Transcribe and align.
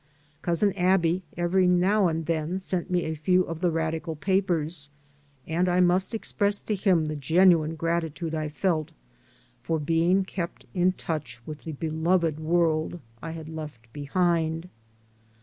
Cousin 0.41 0.73
Aby 0.77 1.21
every 1.37 1.67
now 1.67 2.07
and 2.07 2.25
then 2.25 2.59
sent 2.59 2.89
me 2.89 3.03
a 3.03 3.13
few 3.13 3.43
of 3.43 3.61
the 3.61 3.69
radical 3.69 4.15
papers, 4.15 4.89
and 5.45 5.69
I 5.69 5.79
must 5.79 6.15
express 6.15 6.59
to 6.63 6.73
him 6.73 7.05
the 7.05 7.15
genuine 7.15 7.75
gratitude 7.75 8.33
I 8.33 8.49
felt 8.49 8.93
for 9.61 9.77
being 9.77 10.25
kept 10.25 10.65
in 10.73 10.93
touch 10.93 11.39
with 11.45 11.65
the 11.65 11.73
beloved 11.73 12.39
world 12.39 12.99
I 13.21 13.29
had 13.29 13.47
left 13.47 13.93
behind. 13.93 14.69